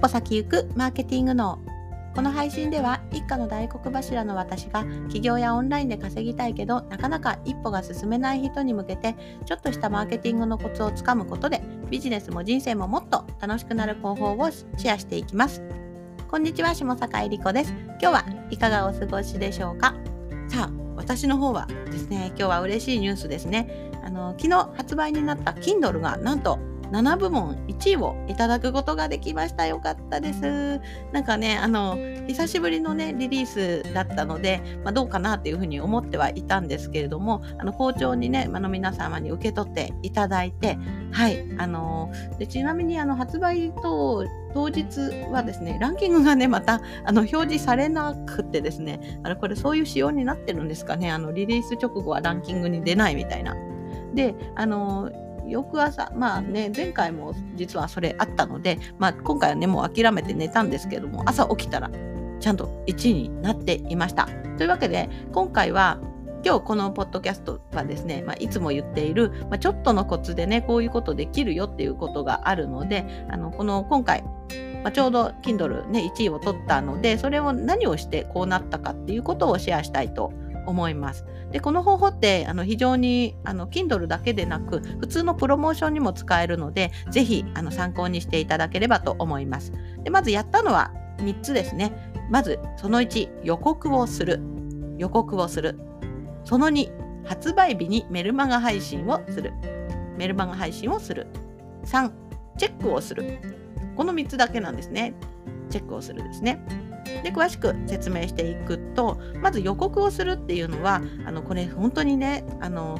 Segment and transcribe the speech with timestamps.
[0.00, 1.58] 歩先行くマーケティング脳。
[2.14, 15.62] この配信では一家の大黒柱の私が起業やオンラインで稼ぎたいけどなかなか一歩が進めない人に向けてちょっとしたマーケティングのコツをつかむことでビジネスも人生ももっと楽しくなる方法をシェアしていきます。
[16.30, 17.72] こんにちは下坂恵理子です。
[17.72, 19.96] 今日はいかがお過ごしでしょうか？
[20.48, 23.90] さあ私の方はですね今日は嬉しいニュースですね。
[24.04, 26.60] あの昨日発売になった Kindle がなんと
[26.90, 29.66] 7部門1位をいただくことができました。
[29.66, 30.80] よかったです。
[31.12, 40.78] なんかね、あの、久しぶりのね、リリースだったので、まあ、どうかなっていうふうに思ってはいたんですけれども、あの、好調にね、あの、皆様に受け取っていただいて、
[41.12, 45.00] はい、あの、でちなみに、あの、発売当当日
[45.30, 53.54] はですね、ランキングがね、また、あの、表示されなくてですね、あの、これそういう仕様になってるんですかね、あの、リリース直後はランキングに出ないみたいな。
[54.14, 55.10] で、あの、
[55.48, 61.90] 翌朝、まあね、前回も実はそれあったので、まあ今回はね、もう諦めて寝たんですけども、朝起きたら
[62.40, 64.28] ちゃんと1位になっていました。
[64.56, 65.98] というわけで、今回は
[66.44, 74.22] 今日このポッドキャストはですね、まあ、いつも言っている、まあ、ちょっとのコツでね、こういうことできるよっていうことがあるので、あの、この今回、
[74.82, 80.47] まあ、ちょうど Kindle ね、1位を取ったので、それを何をしてこうなったかっていうことをシェアしたいと思います。
[80.68, 89.72] 思いますでこの方法ってあの非常にあの Kindle だけでなく普通のプロモーションにも使えるのでぜひあの参考にしていただければと思います。
[90.04, 92.12] でまずやったのは3つですね。
[92.30, 94.40] まずその1予告をする
[94.98, 95.78] 予告をする
[96.44, 96.90] その2
[97.24, 99.52] 発売日にメルマガ配信をする
[100.18, 101.26] メルマガ配信をする
[101.84, 102.10] 3
[102.58, 103.38] チェックをする
[103.96, 105.14] この3つだけなんですね。
[105.70, 106.62] チェックをするですね。
[107.22, 112.98] で詳しく説明していくとまず予告をするっていうのはあのこれ本当にねあの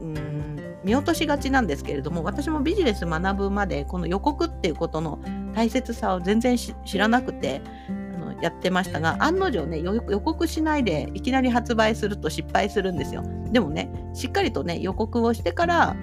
[0.00, 5.18] うん見落としがちなんですけれども私もビジネス学ぶまでこの予告っていうことの
[5.54, 13.24] 大切さを全然知らなくてあのやってましたが案の定ね予告しないでいきなり発売すると失敗するんですよ。
[13.50, 15.96] でもねしっかりとね予告をしてから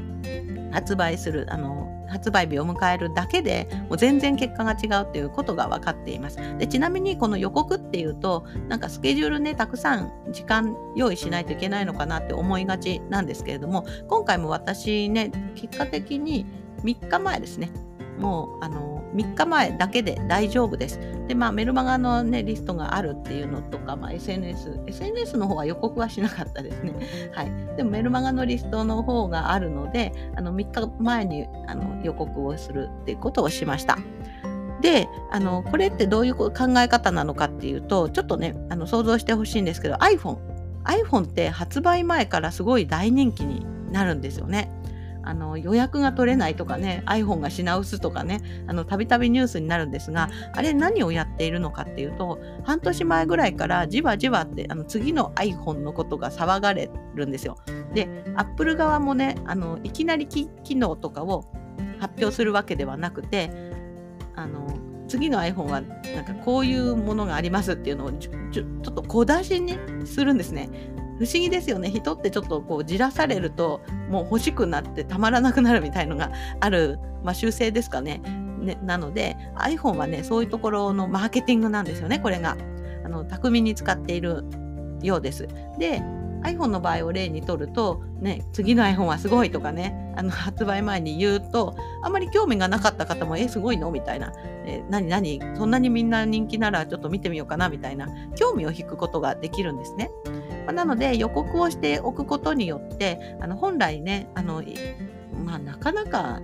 [0.71, 6.37] 発売するあの発売日を迎えるだけでもう全然結果が違うっていうことが分かっています。
[6.57, 16.45] でちなみにこの予告っていうとなんかスケジュールねたくさん時間用意しないといけないのかなって思いがちなんですけれども今回も私ね結果的に
[16.83, 17.71] 3日前ですね
[18.19, 20.99] もうあの3日前だけで大丈夫です。
[21.27, 26.93] で、まあ、メルマガの、ね、リストがあるっていうのとか、まあ、SNS、SNS の方は予告はしなかったですね。
[27.31, 27.51] はい。
[27.77, 33.97] でも、メルマガのリストの方があるので、あの3日前にあの予告をするっていうことをしました。
[34.81, 40.37] であのこれってどういう考え方なのかっていうとちょっとねあの想像してほしいんですけど iPhone
[40.83, 44.69] iPhone って発売前からすごい大人気になるんですよね。
[45.23, 48.41] あの予約が取れないとかね iPhone が品薄とかね
[48.87, 57.57] たびたびニュースになるんですがあれ何をやっているのかっていうと半年前ぐらいからじわじわってあの次の iPhone のことが騒がれるんですよ。
[57.93, 61.45] で Apple 側もねあのいきなり機能とかを
[61.99, 63.51] 発表するわけではなくて
[64.35, 64.67] あの
[65.07, 70.69] 次の iPhone はなんかこういうものがありますっていうのをちょちょっと小出しにするんですね。
[71.23, 71.89] 不思議ですよね。
[71.89, 73.79] 人ってちょっとこうじらされると
[74.09, 78.21] もう欲しくなってたまらなくなるみたいのがある、まあ、習性ですかね。
[78.59, 82.57] ねなので iPhone はねそういうところのマーケティングなんですよねこれが。
[83.05, 84.43] あの巧みに使っている
[85.01, 85.47] ようです。
[85.79, 86.01] で
[86.43, 91.73] iPhone の場合を例にとると、ね、次の iPhone はすごいとかね、あの発売前に言うと、
[92.03, 93.91] あまり興味がなかった方も、え、すごいの？
[93.91, 94.33] みたいな、
[94.65, 95.39] え、何何？
[95.55, 100.11] そんなにみんな人気ならちょっと見てみようかなみたいな、興味を引くことができるんですね。
[100.65, 104.63] まあ、なので予告をしておくことによってあの本来ねあの、
[105.43, 106.41] まあ、なかなか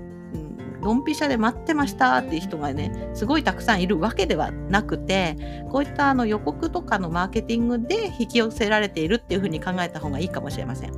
[0.81, 5.35] ドンピシャで待ってましたっていう人がねすごいたくさんいるわけではなくて
[5.69, 10.91] こういったあの予告とかのマーケティングで引き寄せられているっていうふうに考えた方がいいかもしれません。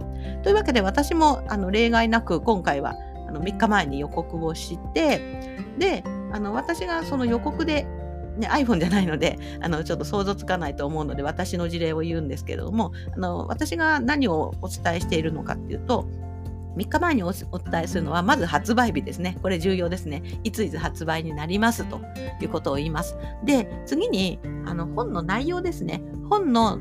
[0.43, 2.95] というわけで私もあの例外なく今回は
[3.27, 5.19] あの3日前に予告をして
[5.77, 7.87] であの私がその予告で
[8.37, 16.07] ね、iPhone じゃないのであのちょっと想像つかないと思うので私の事例を言うんですけれどもあの私が何をお伝えしているのかっていうと
[16.77, 17.43] 3日前にお伝
[17.83, 19.37] えするのはまず発売日ですね。
[19.41, 20.23] これ重要ですね。
[20.43, 21.99] いついつ発売になりますと
[22.41, 23.17] いうことを言います。
[23.43, 26.01] で次にあの本の内容ですね。
[26.29, 26.79] 本の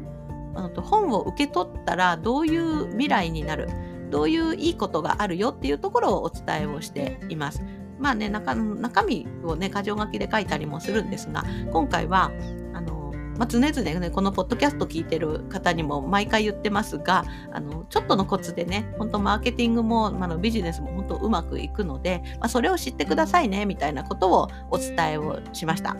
[0.54, 3.68] あの本を受け取ったらどういう未来になる
[4.10, 7.62] どういういいことがあるよっていうところをお伝えをしています。
[8.00, 12.32] まあね中中身をね箇条書きで書いたりもするんですが今回は
[12.72, 13.00] あの
[13.38, 25.96] まあ、常々ねこのポッドキャスト聞いてる方にも毎回言ってますがあのちょっとのコツでね本当マーケティングも、まあ、のビジネスも本当うまくいくので、まあ、それを知ってくださいねみたいなことをお伝えをしました。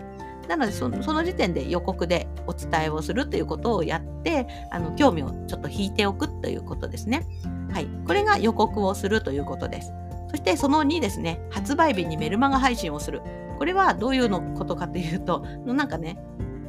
[0.47, 7.25] なのでその時点で予告でお伝えをするということをやってあの興味をちょっと引いておくということですね。
[7.71, 9.93] はい、これが予告をするということです。
[10.31, 13.21] そしてその2ですね、発売日にメルマガ配信をする。
[13.59, 16.17] これはどういうのことかというと、なんかね、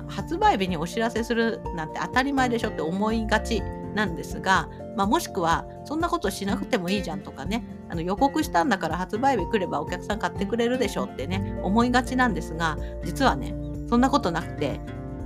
[0.08, 3.62] 発売日にお知らせするなんて当たり前でしょって思いがち
[3.94, 13.54] なんですが、まあ、もしくはそんなことしなくてもいいじゃんとかねあの予告したんだから発売日来ればお客さん買ってくれるでしょってね思いがちなんですが実はね
[13.88, 14.80] そんなことなくて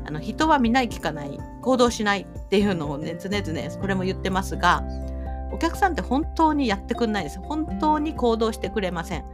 [0.05, 4.85] あの人は見ない聞かない行動しないっていうのをね常々これも言ってますが
[5.53, 9.25] お客さんって本当にやってくんないです本当に行動してくれません。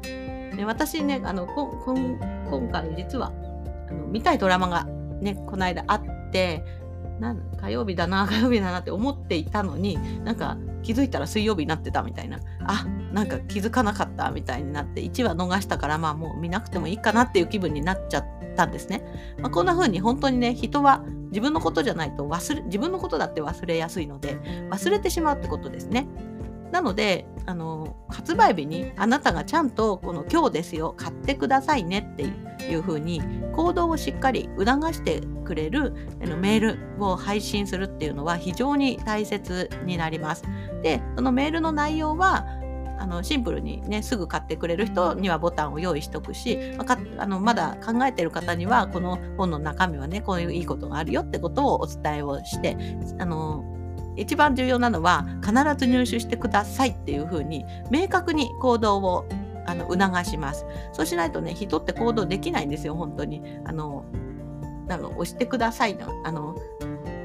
[0.56, 3.32] で私ねあのここ今回実は
[3.88, 4.85] あの見たいドラマが
[5.20, 6.62] ねこの間あって
[7.20, 18.25] なん火曜日だな 火曜日だなって思っていたのになんか気づいたら水曜日になってたみたいなあなんか気づかなかったみたいになって1話逃したからまあもう見なくてもいいかなっていう気分になっちゃっ
[18.56, 19.03] たんですね。
[19.41, 24.38] まあ、こんな風に本当にね人は自分のことじゃないと忘れ自分のことだって忘れやすいので
[24.70, 26.06] 忘れてしまうってことですね。
[26.73, 32.23] なのであの発売日にあなたがちゃんとこの今日ですよ買ってくださいねって
[32.65, 33.23] いうふうに
[33.53, 40.44] 行動をしっかり促してくれるあのメールを配信するっていうのは非常に大切になります。
[40.83, 42.47] でそのメールの内容は
[42.99, 52.77] あのシンプルにねすぐ買ってくれる人にはボタンを用意しとくし、まあ、あのまだ考えてる方にはこの本の中身はねこういういいことがあるよってことをお伝えをして
[53.19, 53.65] あの
[54.17, 59.29] 一番重要なのは必ず入手してくださいっていうふうに明確に行動を
[59.67, 60.67] あの促します。
[60.93, 63.43] そうしないとね人って行動できないんですよ本当に。
[63.65, 64.05] あの
[64.88, 66.56] あの押してくださいのあの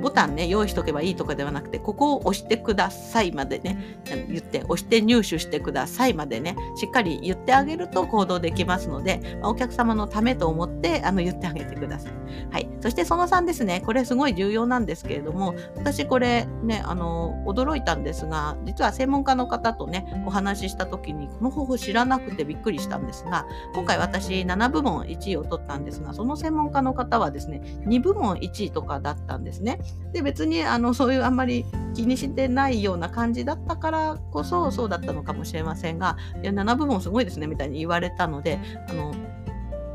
[0.01, 3.99] ボタンね、用意しとけばいいとかではなくて、ここを押してくださいまでね、
[4.29, 12.13] 言って、押して入手してくださいまでね、しっかり言ってあげると行動できますので、お客様のためと思ってあの言ってあげてください。
[12.51, 12.69] はい。
[12.81, 29.79] そしてその3ですね、これすごい重要なんですけれども、私これね、あの、驚いたんですが、実は専門家の方とね、お話しした時に、この方法知らなくてびっくりしたんですが、今回私7部門1位を取ったんですが、その専門家の方はですね、2部門1位とかだったんですね。
[30.13, 39.13] で別にあのそういうあんまり気にしてないような感じだったからこそそうだったのかもしれませんがいや7部門すごいですねみたいに言われたのであの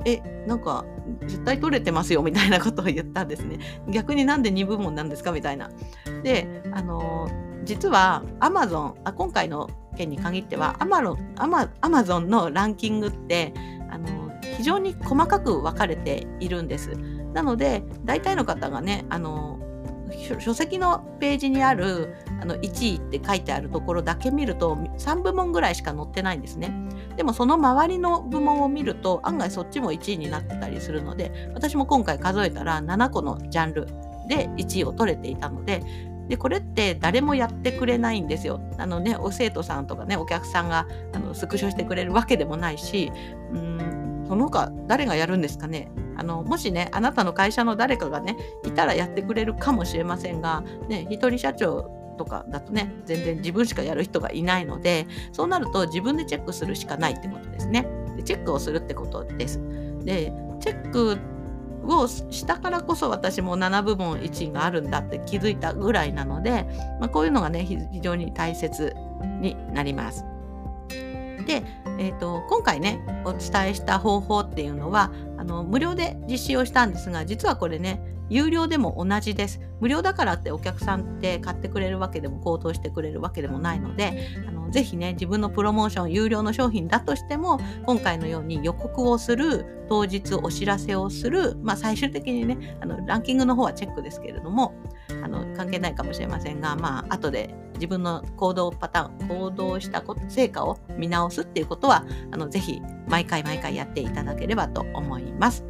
[0.04, 0.84] えなんか
[1.20, 3.58] 絶対取れてますよみたいなことを言ったんですね。
[3.88, 5.70] 逆になんで2部門なんですかみたいな。
[6.22, 7.28] であの
[7.64, 13.54] 実は Amazon あ今回の件に限っては Amazon のランキングって
[13.90, 16.90] あの非常に細かく分かれているんです。
[17.32, 19.58] なので大体の方がねあの
[20.38, 26.72] 書籍のページにあるあの1位って書いてあるところだけ見ると3部門ぐらいしか載ってないんですね。
[27.16, 33.86] でもその周りの部門を見ると案外そっちも1位になってたりするので私も今回数えたら7個のジャンル
[34.28, 35.82] で1位を取れていたので
[36.28, 38.60] でこれって誰もやってくれないんですよ。
[38.78, 43.12] あのね、お生徒さんとかね、お客さんがあのスクショしてくれるわけでもないし、
[43.52, 44.01] うん
[44.32, 45.90] その他誰がやるんですかね？
[46.16, 51.82] あのもしねあなたの会社の誰かがねいたらやってくれるかもしれませんが、ね、一人社長
[52.16, 57.86] とかだとね全然自分しかやる人がいないのでそうなると自分でチェックするしかないってことですね。
[58.16, 59.60] でチェックをするってことです。
[60.02, 61.18] でチェック
[61.84, 66.64] をしたからこそ私も7部門1位があるんだって気づいたぐらいなので、
[67.00, 68.94] まあ、こういうのがね非常に大切
[69.42, 70.24] になります。
[71.46, 71.64] で、
[71.98, 78.00] えーと、今回ねお伝えした方法っていうのはあの無料で実施をしたんですが実はこれね
[78.32, 79.60] 有料でも同じです。
[79.80, 94.72] 無料だからってお客さんって買ってくれるわけでも高騰してくれるわけでもないので、あのぜひね、自分のプロモーション、有料の商品だとしても、今回のように予告をする、当日お知らせをする、まあ最終的にね、あのランキングの方はチェックですけれども、
[95.22, 105.64] あの関係ないかもしれませんが、まあ後で自分の行動パターン、行動した成果を見直すっていうことは、あのぜひ毎回毎回やっていただければと思います。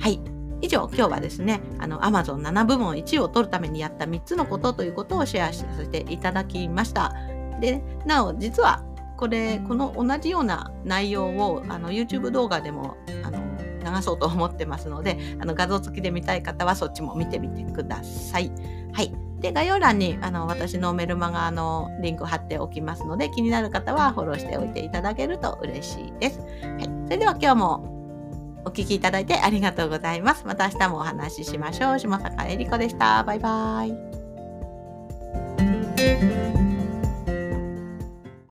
[0.00, 0.20] はい。
[0.60, 7.14] 以上、今日はですね、あの、Amazon7 部門1位を取るためにやった3つのことということをシェアさせていただきました。
[7.60, 8.82] で、なお、実は、
[9.16, 13.38] これ、この同じような内容を、あの、YouTube 動画でも、あの、
[13.84, 18.50] 流そうと思ってますので、あの、画像付きで見たい方はそっちも見てみてください。
[18.92, 19.31] はい。
[19.42, 26.38] で、概要欄にあの私のメルマガのリンク貼っておきますので、気になる方はフォローしておいていただけると嬉しいです。
[26.38, 26.44] は
[26.78, 26.84] い。
[27.04, 30.46] それでは今日もお聴きいただいてありがとうございます。
[30.46, 31.98] また明日もお話ししましょう。
[31.98, 33.24] 下坂恵里子でした。
[33.24, 33.92] バイバイ。